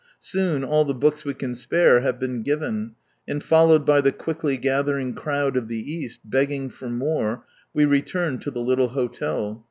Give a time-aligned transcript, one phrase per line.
[0.17, 2.95] Soon all the books we can spare have been given,
[3.27, 8.39] and followed by the quickly gathering crowd of the East, begging for more, we return
[8.39, 9.59] to the little hotel.